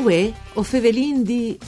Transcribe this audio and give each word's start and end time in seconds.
Uè, 0.00 0.32
o 0.54 0.62
fevelin 0.62 1.22
di... 1.22 1.58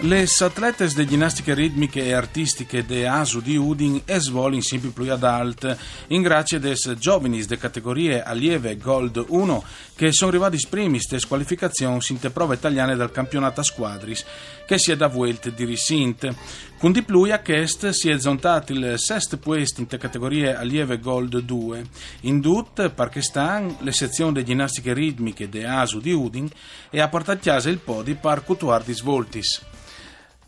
Le 0.00 0.26
atletes 0.38 0.94
de 0.94 1.04
ginnastiche 1.04 1.54
ritmiche 1.54 2.04
e 2.04 2.12
artistiche 2.12 2.86
de 2.86 3.08
ASU 3.08 3.40
di 3.40 3.56
Udin 3.56 4.00
svolin 4.06 4.62
sempre 4.62 4.90
più 4.90 5.10
ad 5.10 5.76
in 6.08 6.22
grazie 6.22 6.60
des 6.60 6.94
giovanis 7.00 7.48
de 7.48 7.58
categorie 7.58 8.22
allieve 8.22 8.76
Gold 8.76 9.24
1 9.26 9.64
che 9.96 10.12
sono 10.12 10.30
arrivati 10.30 10.64
primis 10.70 11.08
des 11.08 11.26
qualificazioni 11.26 11.98
in 12.10 12.20
te 12.20 12.30
prove 12.30 12.54
italiane 12.54 12.94
dal 12.94 13.10
campionato 13.10 13.58
a 13.58 13.64
squadris 13.64 14.24
che 14.68 14.78
si 14.78 14.92
è 14.92 14.96
da 14.96 15.08
vuelt 15.08 15.52
di 15.52 15.64
risint. 15.64 16.32
Con 16.78 16.92
di 16.92 17.02
più 17.02 17.22
a 17.22 17.40
Chest 17.40 17.88
si 17.88 18.08
è 18.08 18.20
zontato 18.20 18.72
il 18.72 18.94
sesto 18.98 19.36
puesto 19.38 19.80
in 19.80 19.88
te 19.88 19.98
categorie 19.98 20.54
allieve 20.54 21.00
Gold 21.00 21.40
2. 21.40 21.86
In 22.20 22.38
Dut, 22.40 22.88
Parkestan, 22.90 23.78
le 23.80 23.90
sezioni 23.90 24.32
de 24.32 24.44
ginnastiche 24.44 24.92
ritmiche 24.92 25.48
de 25.48 25.66
ASU 25.66 25.98
di 25.98 26.12
Udin 26.12 26.48
e 26.88 27.00
ha 27.00 27.08
portato 27.08 27.38
a 27.38 27.54
casa 27.54 27.68
il 27.68 27.78
podi 27.78 28.14
par 28.14 28.44
cutuar 28.44 28.84
di 28.84 28.92
svoltis. 28.92 29.67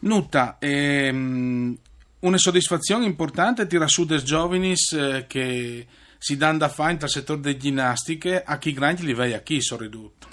Nuta, 0.00 0.58
ehm, 0.60 1.76
una 2.20 2.38
soddisfazione 2.38 3.04
importante 3.04 3.66
tira 3.66 3.88
su 3.88 4.04
dei 4.04 4.22
giovani 4.22 4.74
eh, 4.94 5.24
che 5.26 5.86
si 6.18 6.36
danno 6.36 6.58
da 6.58 6.68
fare 6.68 6.96
nel 7.00 7.10
settore 7.10 7.40
delle 7.40 7.56
ginnastiche 7.56 8.44
a 8.44 8.58
chi 8.58 8.72
grandi 8.72 9.04
livelli 9.04 9.32
a 9.32 9.40
chi 9.40 9.60
sono 9.60 9.82
ridotti. 9.82 10.26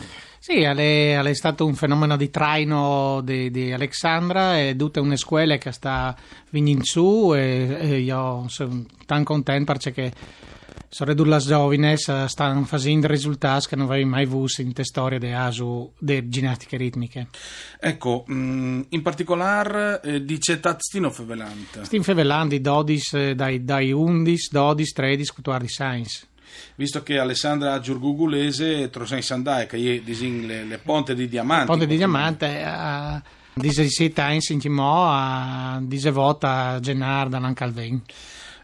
Sì, 0.48 0.60
è, 0.62 0.76
è, 0.76 1.34
stato 1.34 1.66
un 1.66 1.74
fenomeno 1.74 2.16
di 2.16 2.30
traino 2.30 3.20
di, 3.24 3.50
di 3.50 3.72
Alexandra 3.72 4.60
e 4.60 4.76
tutte 4.76 5.00
una 5.00 5.16
scuola 5.16 5.58
che 5.58 5.72
sta 5.72 6.16
venendo 6.52 6.84
su 6.84 7.34
e, 7.34 7.76
e 7.80 8.00
io 8.02 8.46
sono 8.48 8.86
tan 9.08 9.24
contento 9.24 9.74
perché 9.74 10.14
sono 10.88 11.16
le 11.16 11.38
giovani 11.40 11.98
stanno 11.98 12.64
facendo 12.66 13.08
risultati 13.08 13.70
che 13.70 13.76
non 13.76 13.88
avevo 13.90 14.08
mai 14.08 14.28
visto 14.28 14.62
in 14.62 14.72
storia 14.84 15.18
di 15.18 15.32
ASU 15.32 15.94
di 15.98 16.30
ginnastiche 16.30 16.78
ritmiche. 16.78 17.30
Ecco, 17.80 18.24
mm, 18.32 18.82
in 18.90 19.02
particolare 19.02 20.00
eh, 20.04 20.24
dice. 20.24 20.60
Stino 21.86 22.04
Fevelante, 22.04 22.62
12, 22.62 23.18
eh, 23.18 23.34
dai, 23.34 23.64
dai 23.64 23.92
11, 23.92 24.50
12, 24.52 24.94
13, 24.94 25.32
14 25.34 25.68
science 25.74 26.28
visto 26.76 27.04
che 27.04 27.20
Alessandra 27.20 27.80
Giurgugulese 27.80 28.90
trosa 28.90 29.16
in 29.16 29.24
Sandai, 29.24 29.68
che 29.68 29.78
è 29.78 30.02
le, 30.66 30.80
ponte 30.84 31.16
di 31.16 31.28
diamante. 31.28 31.66
Ponte 31.66 31.88
di 31.88 31.98
diamante, 31.98 32.64
a 32.64 33.22
Dise 33.54 33.88
sita 33.88 34.30
in 34.32 34.42
Sintimò, 34.42 35.08
a 35.10 35.82
vota 36.12 36.68
a 36.68 36.80
Gennarda, 36.80 37.40
non 37.40 37.54
Calvin. 37.54 38.02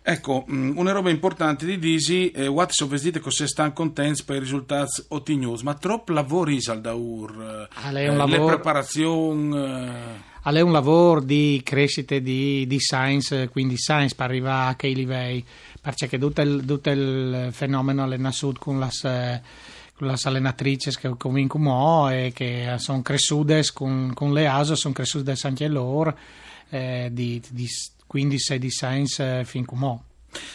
Ecco, 0.03 0.45
mm, 0.51 0.77
una 0.77 0.91
roba 0.91 1.11
importante 1.11 1.65
di 1.65 1.77
Disi, 1.77 2.31
eh, 2.31 2.47
what 2.47 2.71
so 2.71 2.87
vestite 2.87 3.19
così 3.19 3.47
stanno 3.47 3.71
contenti 3.71 4.23
per 4.23 4.37
i 4.37 4.39
risultati 4.39 5.03
ottenuti, 5.09 5.63
ma 5.63 5.75
troppo 5.75 6.11
lavoro 6.11 6.51
al 6.67 6.81
Daur, 6.81 7.67
eh, 7.83 8.05
lavoro... 8.07 8.25
le 8.25 8.45
preparazioni... 8.45 9.57
Eh... 9.57 10.29
È 10.43 10.59
un 10.59 10.71
lavoro 10.71 11.21
di 11.21 11.61
crescita 11.63 12.17
di, 12.17 12.65
di 12.65 12.79
science, 12.79 13.47
quindi 13.49 13.77
science 13.77 14.15
per 14.15 14.25
arrivare 14.25 14.71
a 14.71 14.75
quei 14.75 14.95
livelli 14.95 15.45
perché 15.79 16.17
tutto 16.17 16.41
il, 16.41 16.63
tutto 16.65 16.89
il 16.89 17.49
fenomeno 17.51 18.09
è 18.09 18.17
nato 18.17 18.53
con 18.57 18.79
le 18.79 19.41
con 19.93 20.07
le 20.07 20.15
allenatrici 20.19 20.95
che 20.97 21.13
cominciano 21.15 22.09
e 22.09 22.31
che 22.33 22.73
sono 22.77 23.03
cresciute 23.03 23.63
con, 23.71 24.11
con 24.15 24.33
le 24.33 24.47
ASO, 24.47 24.75
sono 24.75 24.95
cresciute 24.95 25.35
anche 25.43 25.67
loro, 25.67 26.17
eh, 26.69 27.09
di, 27.11 27.39
di 27.51 27.69
15 28.07 28.57
di 28.57 28.69
science 28.71 29.45
fin 29.45 29.63
come 29.63 30.10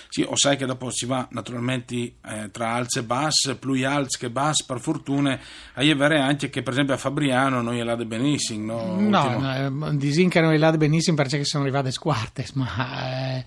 sì, 0.08 0.22
o 0.22 0.36
sai 0.36 0.56
che 0.56 0.66
dopo 0.66 0.90
si 0.90 1.06
va 1.06 1.26
naturalmente 1.30 1.94
eh, 1.94 2.50
tra 2.50 2.74
alze 2.74 3.00
e 3.00 3.02
basse, 3.02 3.56
più 3.56 3.86
alze 3.88 4.18
che 4.18 4.30
basse, 4.30 4.64
per 4.66 4.80
fortuna, 4.80 5.38
a 5.74 5.94
vero 5.94 6.20
anche 6.20 6.48
che 6.50 6.62
per 6.62 6.72
esempio 6.72 6.94
a 6.94 6.98
Fabriano 6.98 7.60
non 7.62 7.74
gliela 7.74 7.96
benissimo. 7.96 8.96
No, 8.98 9.28
no, 9.28 9.38
no 9.38 9.98
eh, 9.98 10.28
che 10.28 10.40
non 10.40 10.52
gliela 10.52 10.72
benissimo 10.72 11.16
perché 11.16 11.44
sono 11.44 11.62
arrivate 11.62 11.90
squarte, 11.90 12.46
ma... 12.54 13.38
Eh, 13.38 13.44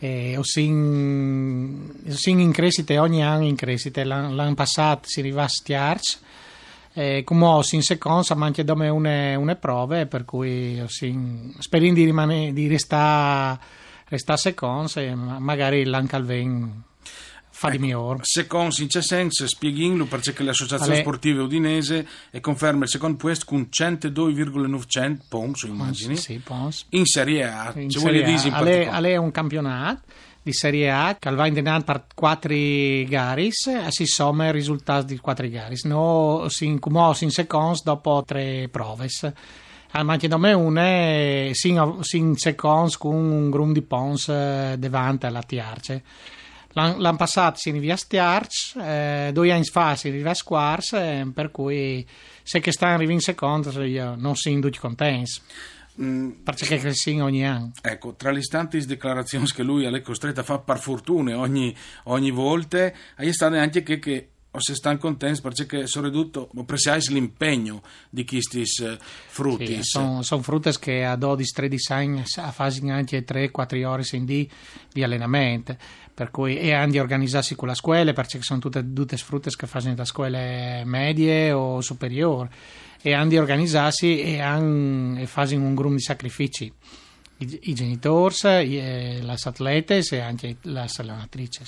eh, 0.00 0.36
o 0.36 0.44
sin, 0.44 1.92
sin 2.06 2.38
in 2.38 2.52
crescita 2.52 3.00
ogni 3.02 3.24
anno 3.24 3.44
in 3.44 3.56
crescita 3.56 4.04
l'anno, 4.04 4.32
l'anno 4.32 4.54
passato 4.54 5.08
si 5.08 5.18
arriva 5.18 5.42
a 5.42 5.48
stiarci 5.48 6.18
eh, 6.98 7.22
come 7.24 7.60
in 7.70 7.82
seconda 7.82 8.34
ma 8.34 8.46
anche 8.46 8.64
dopo 8.64 8.82
une, 8.82 9.34
une 9.34 9.56
prove 9.56 10.06
per 10.06 10.24
cui 10.24 10.82
sin, 10.86 11.54
speriamo 11.58 11.94
di, 11.94 12.04
rimane, 12.04 12.52
di 12.52 12.66
restare 12.66 13.58
resta 14.08 14.36
seconda 14.36 15.00
e 15.00 15.14
magari 15.14 15.84
l'anno 15.84 16.06
calven 16.06 16.82
fa 17.58 17.68
ecco, 17.68 17.76
di 17.76 17.82
migliore. 17.82 18.18
Secondo 18.22 18.74
in 18.78 18.86
c'è 18.86 19.02
senso, 19.02 19.46
spieghinlo 19.46 20.06
perché 20.06 20.42
l'associazione 20.42 20.92
Ale... 20.92 21.02
sportiva 21.02 21.42
udinese 21.42 22.06
e 22.30 22.40
conferma 22.40 22.84
il 22.84 22.90
secondo 22.90 23.16
posto 23.16 23.44
con 23.46 23.66
102,900 23.68 25.24
punti, 25.28 25.66
immagini. 25.66 26.16
Sì, 26.16 26.38
pons. 26.38 26.86
In 26.90 27.04
Serie 27.04 27.44
A. 27.44 27.72
In 27.74 27.90
Serie 27.90 28.24
A. 28.24 28.56
Ale, 28.56 28.88
Ale 28.88 29.10
è 29.12 29.16
un 29.16 29.32
campionato 29.32 30.02
di 30.40 30.52
Serie 30.52 30.90
A 30.90 31.16
che 31.18 31.30
va 31.30 31.46
in 31.46 31.82
per 31.84 32.06
4 32.14 32.54
gare 33.08 33.46
e 33.46 33.52
si 33.52 34.06
somma 34.06 34.46
il 34.46 34.52
risultato 34.52 35.06
di 35.06 35.18
4 35.18 35.48
gare. 35.48 35.74
No, 35.82 36.46
si 36.48 36.64
incumò 36.66 37.14
in 37.20 37.30
secondo 37.30 37.80
dopo 37.82 38.22
3 38.24 38.68
prove. 38.70 39.08
Al 39.92 40.04
manche 40.04 40.28
da 40.28 40.36
me 40.36 40.52
una 40.52 41.52
sin, 41.52 41.98
sin 42.02 42.36
secondo 42.36 42.92
con 42.98 43.14
un 43.14 43.50
gruppo 43.50 43.72
di 43.72 43.82
pons 43.82 44.28
eh, 44.28 44.76
davanti 44.78 45.26
alla 45.26 45.42
Tiarce. 45.42 46.02
L'anno 46.72 47.16
passato 47.16 47.58
si 47.58 47.70
arriva 47.70 47.94
a 47.94 47.96
Stiarch, 47.96 48.76
eh, 48.76 49.30
due 49.32 49.50
anni 49.50 49.64
fa 49.64 49.96
si 49.96 50.08
arriva 50.08 50.30
a 50.30 50.34
Squars, 50.34 50.92
eh, 50.92 51.28
per 51.34 51.50
cui 51.50 52.06
se 52.42 52.60
che 52.60 52.70
sta 52.70 52.88
arrivando 52.88 53.12
in 53.12 53.20
secondo 53.20 53.82
io 53.82 54.14
non 54.16 54.36
si 54.36 54.50
induce 54.50 54.78
contenti. 54.78 55.40
Mm, 56.00 56.30
perché 56.44 56.78
cresce 56.78 57.20
ogni 57.20 57.44
anno. 57.44 57.72
Ecco, 57.82 58.14
tra 58.14 58.30
le 58.30 58.38
istanti 58.38 58.84
dichiarazioni 58.86 59.46
che 59.46 59.64
lui 59.64 59.84
è 59.84 60.00
costretto 60.00 60.40
a 60.40 60.44
fare 60.44 60.62
per 60.64 60.78
fortuna 60.78 61.36
ogni, 61.36 61.74
ogni 62.04 62.30
volta, 62.30 62.92
è 63.16 63.32
stato 63.32 63.56
anche 63.56 63.82
che, 63.82 63.98
che 63.98 64.28
o 64.58 64.60
se 64.60 64.74
stanno 64.74 64.98
contenti 64.98 65.40
perché 65.40 65.86
sono 65.86 66.06
ridotto 66.06 66.50
apprezzare 66.56 67.00
l'impegno 67.08 67.82
di 68.10 68.24
questi 68.24 68.64
frutti. 69.28 69.66
Sì, 69.76 69.82
sono, 69.82 70.22
sono 70.22 70.42
frutti 70.42 70.70
che 70.78 71.04
a 71.04 71.14
12-13 71.14 71.76
anni 71.88 72.24
fanno 72.26 72.92
anche 72.92 73.24
3-4 73.24 73.84
ore 73.84 74.04
di, 74.24 74.48
di 74.92 75.02
allenamento 75.02 75.76
per 76.12 76.30
cui 76.32 76.58
e 76.58 76.72
anche 76.72 76.98
organizzarsi 76.98 77.54
con 77.54 77.68
la 77.68 77.74
scuola 77.74 78.12
perché 78.12 78.42
sono 78.42 78.58
tutte, 78.58 78.84
tutte 78.92 79.16
frutte 79.16 79.50
che 79.56 79.66
fanno 79.68 79.94
da 79.94 80.04
scuole 80.04 80.82
medie 80.84 81.52
o 81.52 81.80
superiori 81.80 82.48
e 83.00 83.12
anche 83.12 83.38
organizzarsi 83.38 84.20
e, 84.20 84.38
e 84.38 85.26
fanno 85.26 85.64
un 85.64 85.74
gruppo 85.76 85.94
di 85.94 86.00
sacrifici 86.00 86.72
i, 87.38 87.58
i 87.64 87.74
genitori, 87.74 88.34
le 88.42 89.36
atlete 89.42 90.02
e 90.10 90.18
anche 90.18 90.56
le 90.62 90.86
allenatrici. 90.96 91.62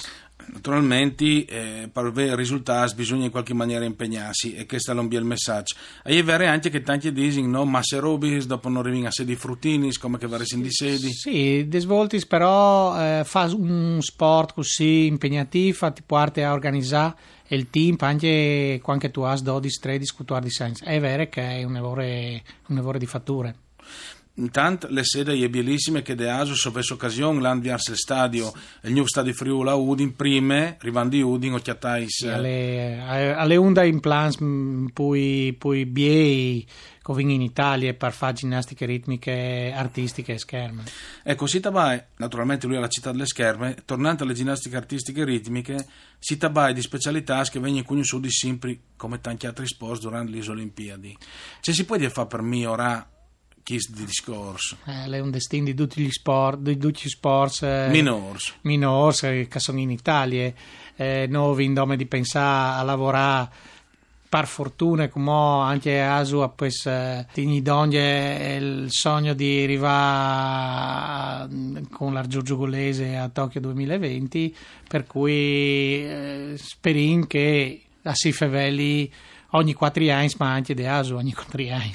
Naturalmente, 0.53 1.45
eh, 1.45 1.89
per 1.93 2.07
avere 2.07 2.35
risultati 2.35 2.95
bisogna 2.95 3.27
in 3.27 3.31
qualche 3.31 3.55
maniera 3.55 3.85
impegnarsi 3.85 4.55
e 4.55 4.67
questo 4.67 4.93
è 4.93 4.95
il 4.95 5.25
messaggio. 5.25 5.77
E 6.03 6.19
è 6.19 6.25
vero 6.25 6.47
anche 6.47 6.71
che 6.71 6.81
tanti 6.81 7.13
dicono, 7.13 7.47
no, 7.47 7.65
ma 7.65 7.83
se 7.83 7.99
robis 7.99 8.47
dopo 8.47 8.69
non 8.69 8.79
arrivano 8.79 9.09
a 9.09 9.11
sedi 9.11 9.37
fruttini, 9.37 9.95
come 9.97 10.19
che 10.19 10.27
varesi 10.27 10.61
di 10.61 10.71
sedi. 10.71 11.13
Sì, 11.13 11.69
desvoltis 11.69 12.27
però 12.27 12.99
eh, 12.99 13.25
fa 13.25 13.45
un 13.55 13.99
sport 14.01 14.55
così 14.55 15.07
impegnativo, 15.07 15.93
ti 15.93 16.03
porta 16.05 16.47
a 16.47 16.53
organizzare 16.53 17.15
il 17.49 17.69
team 17.69 17.97
anche 18.01 18.81
quando 18.83 19.11
tu 19.11 19.23
hai 19.23 19.41
12, 19.43 19.79
13, 19.81 20.15
14 20.15 20.63
anni. 20.63 20.75
È 20.81 21.01
vero 21.01 21.29
che 21.29 21.43
è 21.43 21.63
un 21.65 21.75
lavoro, 21.75 22.03
un 22.03 22.77
lavoro 22.77 22.99
di 22.99 23.07
fatture. 23.07 23.55
Intanto 24.35 24.87
le 24.91 25.05
sede 25.05 25.35
è 25.35 25.49
bellissime 25.49 26.03
che 26.03 26.15
de 26.15 26.31
Asus 26.31 26.65
avesse 26.67 26.95
occasione 26.95 27.41
l'anno 27.41 27.61
verso 27.61 27.91
il 27.91 27.97
stadio, 27.97 28.53
il 28.83 28.93
nuovo 28.93 29.09
stadio 29.09 29.33
Friuli 29.35 29.69
a 29.69 29.75
Udin, 29.75 30.17
prime, 30.17 30.77
rivandi 30.81 31.21
Udin 31.21 31.55
o 31.55 31.59
chiatais. 31.59 32.23
Alle, 32.23 32.99
alle 33.37 33.57
onda 33.57 33.85
in 33.85 34.01
plans 34.01 34.39
poi, 34.93 35.55
poi 35.59 35.85
biei 35.85 36.67
che 37.03 37.23
in 37.23 37.43
Italia 37.43 37.93
per 37.95 38.13
fare 38.13 38.35
ginnastiche 38.35 38.87
ritmiche 38.87 39.73
artistiche 39.75 40.35
e 40.35 40.39
scherme. 40.39 40.85
Ecco, 41.23 41.47
si 41.47 41.61
tabai, 41.61 42.01
naturalmente 42.17 42.67
lui 42.67 42.77
è 42.77 42.79
la 42.79 42.89
città 42.89 43.11
delle 43.11 43.27
scherme, 43.27 43.77
tornando 43.85 44.23
alle 44.23 44.35
ginnastiche 44.35 44.77
artistiche 44.77 45.23
e 45.23 45.25
ritmiche, 45.25 45.87
si 46.19 46.37
tabai 46.37 46.73
di 46.73 46.83
specialità 46.83 47.43
che 47.45 47.59
vengono 47.59 47.85
conosciute 47.85 48.31
sempre 48.31 48.79
come 48.97 49.21
tanti 49.21 49.47
altri 49.47 49.67
sport 49.67 50.01
durante 50.01 50.31
le 50.31 50.49
Olimpiadi. 50.49 51.17
Cioè 51.61 51.75
si 51.75 51.85
può 51.85 51.97
dire 51.97 52.11
fare 52.11 52.29
per 52.29 52.43
me 52.43 52.67
ora 53.71 53.79
chis 53.79 53.91
di 53.91 54.05
discorso. 54.05 54.79
Eh, 54.85 55.05
è 55.09 55.21
un 55.21 55.31
destino 55.31 55.67
di 55.67 55.75
tutti 55.75 56.03
gli 56.03 56.11
sport, 56.11 56.59
di 56.59 56.77
tutti 56.77 57.03
gli 57.05 57.09
sport 57.09 57.63
eh, 57.63 57.87
minors, 57.91 58.57
minors 58.63 59.23
eh, 59.23 59.47
che 59.49 59.61
sono 59.61 59.79
in 59.79 59.91
Italia. 59.91 60.53
Eh, 60.97 61.27
noi 61.29 61.65
in 61.65 61.73
nome 61.73 61.97
di 61.97 62.07
pensare 62.07 62.81
a 62.81 62.83
lavorare 62.83 63.49
per 64.29 64.47
fortuna 64.47 65.09
come 65.09 65.33
anche 65.33 66.01
Asu 66.01 66.39
ha 66.39 66.49
pues 66.49 66.89
tini 67.33 67.63
donne 67.63 68.57
il 68.61 68.87
sogno 68.91 69.35
di 69.35 69.65
arrivare 69.65 71.49
con 71.91 72.13
la 72.13 72.25
Giurgiugolese 72.25 73.17
a 73.17 73.29
Tokyo 73.29 73.61
2020 73.61 74.55
per 74.87 75.05
cui 75.05 76.05
eh, 76.05 76.55
sperin 76.57 77.27
che 77.27 77.83
a 78.03 78.15
Sifevelli 78.15 79.11
ogni 79.51 79.73
4 79.73 80.13
anni 80.13 80.31
ma 80.39 80.53
anche 80.53 80.75
di 80.75 80.87
Asu 80.87 81.17
ogni 81.17 81.33
4 81.33 81.63
anni 81.73 81.93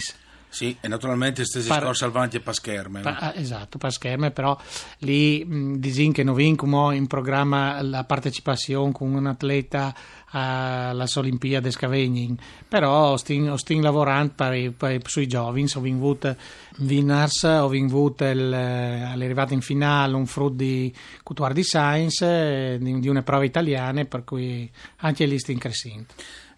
sì, 0.55 0.73
e 0.79 0.87
naturalmente 0.87 1.43
stesi 1.43 1.67
par- 1.67 1.81
scorsi 1.81 2.05
avanti 2.05 2.39
per 2.39 2.53
scherme. 2.53 3.01
Pa- 3.01 3.17
ah, 3.17 3.33
esatto, 3.35 3.77
per 3.77 3.91
scherme, 3.91 4.31
però 4.31 4.57
lì 4.99 5.45
disin 5.77 6.13
che 6.13 6.23
non 6.23 6.33
vincono 6.33 6.91
in 6.91 7.07
programma 7.07 7.81
la 7.81 8.05
partecipazione 8.05 8.93
con 8.93 9.13
un 9.13 9.25
atleta 9.25 9.93
alle 10.29 11.05
Olimpiadi 11.13 11.69
Scavegnin, 11.71 12.37
però 12.69 13.17
stiamo 13.17 13.57
lavorando 13.81 14.31
per, 14.33 14.71
per, 14.71 15.01
sui 15.07 15.27
giovani, 15.27 15.67
ho 15.73 15.81
vinto 15.81 16.35
Winners, 16.77 17.43
ho 17.43 17.67
vinto 17.67 18.15
all'arrivata 18.19 19.53
in 19.53 19.61
finale 19.61 20.15
un 20.15 20.25
frutto 20.25 20.55
di 20.55 20.93
cultura 21.21 21.51
di 21.51 21.63
science, 21.63 22.77
di, 22.79 22.99
di 23.01 23.09
una 23.09 23.23
prova 23.23 23.43
italiana, 23.43 24.05
per 24.05 24.23
cui 24.23 24.71
anche 24.99 25.25
lì 25.25 25.37
stiamo 25.37 25.59
crescendo. 25.59 26.05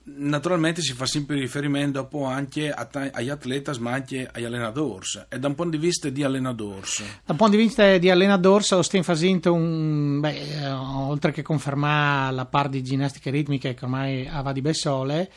Naturalmente 0.10 0.82
si 0.82 0.94
fa 0.94 1.06
sempre 1.06 1.38
riferimento 1.38 2.08
anche 2.24 2.72
agli 2.72 3.30
atleti 3.30 3.78
ma 3.80 3.92
anche 3.92 4.30
agli 4.32 4.46
allenatori 4.46 5.06
e 5.28 5.38
da 5.38 5.48
un 5.48 5.56
punto 5.56 5.76
di 5.76 5.86
vista 5.86 6.08
di 6.08 6.24
allenatori 6.24 6.88
da 7.26 7.34
un 7.34 7.36
punto 7.36 7.58
di 7.58 7.62
vista 7.62 7.98
di 7.98 8.10
allenatori 8.10 8.64
stiamo 8.64 9.04
facendo 9.04 9.54
un 9.54 10.22
beh, 10.22 10.62
eh, 10.62 10.72
oltre 10.72 11.34
che 11.34 11.42
confermare 11.42 12.34
la 12.34 12.46
parte 12.46 12.78
di 12.78 12.84
ginnastica 12.84 13.30
ritmica 13.30 13.74
che 13.74 13.84
ormai 13.84 14.26
aveva 14.28 14.54
di 14.54 14.62
Bessole 14.62 15.32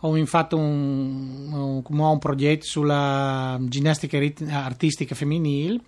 ho 0.00 0.26
fatto 0.26 0.56
un, 0.56 1.52
un, 1.52 1.82
un, 1.86 2.18
progetto 2.18 2.64
sulla 2.66 3.58
ginnastica 3.62 4.18
artistica 4.50 5.14
femminile. 5.14 5.80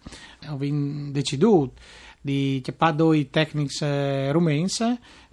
Ho 0.49 0.59
deciso 1.11 1.73
di 2.27 2.61
chiappare 2.63 2.97
due 2.97 3.31
tecnici 3.31 3.85
eh, 3.85 4.33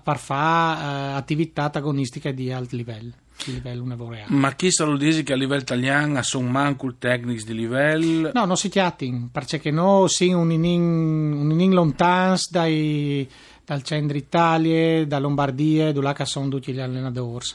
per 0.03 0.17
fare 0.17 1.13
uh, 1.13 1.15
attività 1.15 1.71
agonistica 1.73 2.31
di 2.31 2.51
alto 2.51 2.75
livello. 2.75 3.11
Ma 4.27 4.53
chi 4.53 4.71
sa 4.71 4.85
lo 4.85 4.95
dice 4.95 5.23
che 5.23 5.33
a 5.33 5.35
livello 5.35 5.61
italiano 5.61 6.21
sono 6.21 6.47
manco 6.47 6.85
il 6.85 6.95
tecnico 6.99 7.43
di 7.45 7.53
livello? 7.53 8.31
No, 8.33 8.45
non 8.45 8.55
si 8.55 8.69
chiatti, 8.69 9.29
perché 9.31 9.71
noi 9.71 10.07
siamo 10.07 10.41
un 10.41 10.51
in 10.51 11.73
lontano 11.73 12.37
dai, 12.49 13.27
dal 13.65 13.81
centro 13.81 14.15
Italia, 14.15 15.05
da 15.05 15.19
Lombardia, 15.19 15.91
dove 15.91 16.13
sono 16.25 16.47
tutti 16.47 16.71
gli 16.71 16.79
allenatori. 16.79 17.45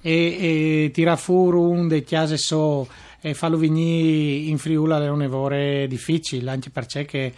E, 0.00 0.12
e 0.12 0.90
tira 0.92 1.16
fuori 1.16 1.56
un 1.56 1.88
dei 1.88 2.04
chiase 2.04 2.36
so 2.36 2.86
e 3.20 3.34
farlo 3.34 3.56
venire 3.56 4.48
in 4.48 4.58
Friuli 4.58 4.92
è 4.92 5.08
un 5.08 5.86
difficile, 5.88 6.48
anche 6.48 6.70
perché 6.70 7.32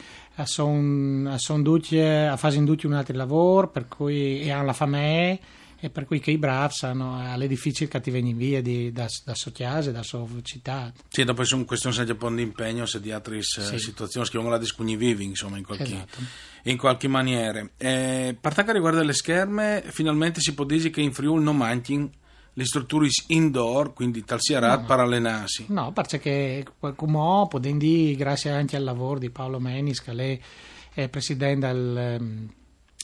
sono 0.46 1.36
son 1.38 1.62
dutti 1.62 1.98
a 1.98 2.36
fare 2.36 2.56
un 2.58 2.92
altro 2.92 3.16
lavoro 3.16 3.68
per 3.68 3.88
cui 3.88 4.40
e 4.40 4.50
hanno 4.50 4.66
la 4.66 4.72
fame 4.72 5.40
e 5.80 5.90
per 5.90 6.06
cui 6.06 6.18
che 6.18 6.32
i 6.32 6.38
bravi 6.38 6.74
è 6.80 7.46
difficile 7.46 7.88
che 7.88 8.00
ti 8.00 8.10
vengono 8.10 8.36
via 8.36 8.60
di, 8.60 8.90
da, 8.90 9.06
da 9.24 9.34
sua 9.34 9.52
casa, 9.52 9.92
da 9.92 10.02
sua 10.02 10.26
città. 10.42 10.92
Sì, 11.08 11.22
dopo 11.22 11.42
è 11.42 11.46
una 11.52 11.64
questione 11.64 12.04
di 12.04 12.10
un 12.10 12.16
po' 12.16 12.30
di 12.30 12.42
impegno 12.42 12.84
se 12.84 13.00
di 13.00 13.12
altre 13.12 13.42
sì. 13.42 13.78
situazioni 13.78 14.28
che 14.28 14.38
non 14.38 14.50
la 14.50 14.58
vivi 14.74 15.24
insomma 15.24 15.56
in 15.56 15.64
qualche, 15.64 15.84
esatto. 15.84 16.18
in 16.64 16.76
qualche 16.76 17.06
maniera. 17.06 17.60
Eh, 17.76 18.36
per 18.40 18.54
quanto 18.54 18.72
riguarda 18.72 19.02
le 19.04 19.12
scherme, 19.12 19.84
finalmente 19.86 20.40
si 20.40 20.52
può 20.54 20.64
dire 20.64 20.90
che 20.90 21.00
in 21.00 21.12
Friuli 21.12 21.44
non 21.44 21.56
manchin 21.56 22.10
le 22.58 22.64
strutture 22.64 23.06
indoor, 23.28 23.92
quindi 23.92 24.24
tal 24.24 24.40
sia 24.40 24.58
no, 24.58 24.84
per 24.84 24.98
allenarsi? 24.98 25.66
No, 25.68 25.92
perché 25.92 26.66
come 26.96 27.46
potendo, 27.48 27.86
grazie 28.16 28.50
anche 28.50 28.74
al 28.74 28.82
lavoro 28.82 29.20
di 29.20 29.30
Paolo 29.30 29.60
Menis, 29.60 30.02
che 30.02 30.12
lei 30.12 30.42
è 30.92 31.08
presidente 31.08 31.68
del 31.68 32.16
um, 32.18 32.48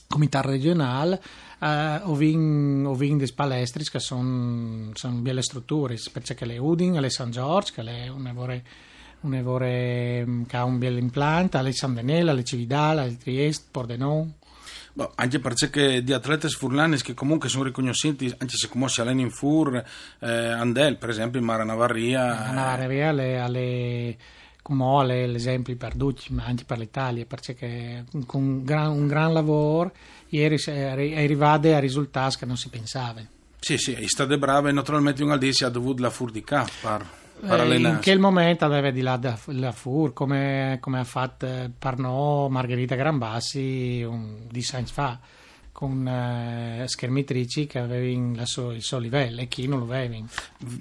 comitato 0.09 0.49
regionale, 0.49 1.23
uh, 1.61 2.11
ho 2.11 2.17
vinto 2.17 2.97
delle 2.97 3.33
palestre 3.33 3.85
che 3.85 4.01
sono, 4.01 4.91
sono 4.95 5.19
belle 5.19 5.43
strutture, 5.43 5.97
perché 6.11 6.45
le 6.45 6.59
Udin, 6.59 6.95
le 6.95 7.11
San 7.11 7.31
Giorgio, 7.31 7.75
che 7.75 7.83
è 7.83 8.09
un 8.09 8.27
evore 8.27 8.65
che 9.21 10.57
ha 10.57 10.65
un 10.65 10.79
bel 10.79 10.99
impianto, 10.99 11.59
alle 11.59 11.73
San 11.73 11.95
Benella, 11.95 12.33
alle 12.33 12.43
Cividale, 12.43 13.03
alle 13.03 13.17
Trieste, 13.17 13.69
Pordenone. 13.71 14.35
Boh, 14.97 15.11
anche 15.17 15.41
perché 15.41 16.05
di 16.05 16.13
atleti 16.13 16.49
furlani 16.49 16.99
che 16.99 17.15
comunque 17.15 17.49
sono 17.49 17.65
riconosciuti, 17.65 18.33
anche 18.39 18.57
se 18.57 18.69
come 18.69 18.89
si 18.89 19.01
allenano 19.01 19.23
in 19.23 19.31
fur, 19.31 19.83
eh, 20.21 20.29
Andel 20.29 20.99
per 20.99 21.09
esempio 21.09 21.41
in 21.41 21.45
Mara 21.45 21.65
Navarria. 21.65 22.51
Eh. 22.51 22.53
Navarria 22.53 23.45
alle 23.45 24.17
come 24.63 25.27
l'esempio 25.27 25.77
per 25.77 25.97
tutti, 25.97 26.33
ma 26.33 26.45
anche 26.45 26.65
per 26.65 26.79
l'Italia, 26.79 27.27
perché 27.27 28.05
con 28.25 28.43
un 28.43 28.65
gran, 28.65 28.93
un 28.93 29.07
gran 29.09 29.33
lavoro 29.33 29.93
ieri 30.29 30.57
è 30.65 30.85
arrivato 30.85 31.75
a 31.75 31.81
risultati 31.81 32.37
che 32.37 32.47
non 32.47 32.57
si 32.57 32.69
pensava. 32.69 33.21
Sì, 33.59 33.77
sì, 33.77 33.95
è 33.95 34.07
stato 34.07 34.39
bravo 34.39 34.69
e 34.69 34.73
naturalmente 34.73 35.25
un 35.25 35.33
Aldisi 35.33 35.65
ha 35.65 35.69
dovuto 35.71 36.03
la 36.03 36.11
fur 36.11 36.31
di 36.31 36.45
K 36.45 36.65
eh, 37.43 37.77
in 37.77 37.99
quel 38.03 38.19
momento 38.19 38.65
aveva 38.65 38.91
di 38.91 39.01
là 39.01 39.19
la 39.47 39.73
FUR 39.73 40.13
come, 40.13 40.79
come 40.81 40.99
ha 41.01 41.05
fatto 41.05 41.47
per 41.79 41.99
noi 41.99 42.51
Margherita 42.51 42.95
Granbassi 42.95 44.03
un, 44.03 44.47
di 44.49 44.67
anni 44.73 44.87
fa 44.87 45.19
con 45.75 46.07
uh, 46.07 46.87
schermitrici 46.87 47.67
che 47.67 47.81
avevano 47.81 48.47
so, 48.47 48.71
il 48.71 48.81
suo 48.81 48.99
livello 48.99 49.41
e 49.41 49.49
chi 49.49 49.67
non 49.67 49.81
lo 49.81 49.87
aveva. 49.87 50.17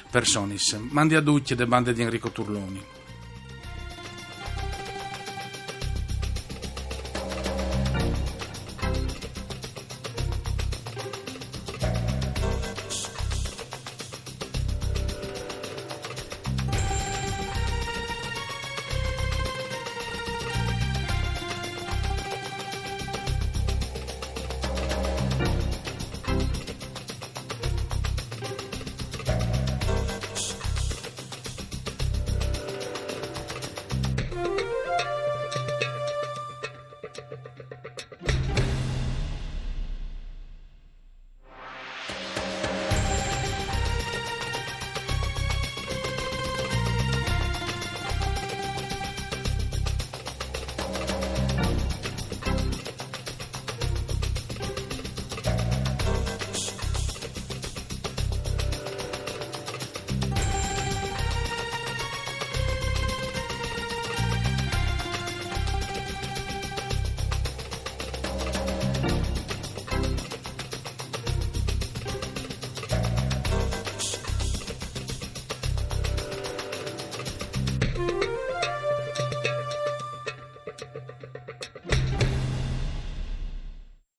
persone. 0.09 0.55
Mandi 0.89 1.15
a 1.15 1.21
tutti 1.21 1.55
le 1.55 1.67
bande 1.67 1.93
di 1.93 2.01
Enrico 2.01 2.31
Turloni. 2.31 3.06